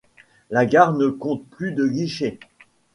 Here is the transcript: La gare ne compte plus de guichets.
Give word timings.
La 0.49 0.65
gare 0.65 0.93
ne 0.93 1.09
compte 1.09 1.45
plus 1.51 1.73
de 1.73 1.85
guichets. 1.85 2.39